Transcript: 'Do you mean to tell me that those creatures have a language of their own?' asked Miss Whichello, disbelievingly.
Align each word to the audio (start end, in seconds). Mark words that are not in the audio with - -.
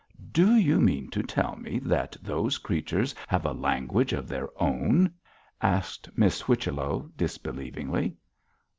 'Do 0.31 0.55
you 0.55 0.79
mean 0.81 1.11
to 1.11 1.21
tell 1.21 1.55
me 1.57 1.77
that 1.77 2.17
those 2.23 2.57
creatures 2.57 3.13
have 3.27 3.45
a 3.45 3.51
language 3.51 4.13
of 4.13 4.27
their 4.27 4.49
own?' 4.59 5.13
asked 5.61 6.09
Miss 6.17 6.41
Whichello, 6.41 7.11
disbelievingly. 7.15 8.15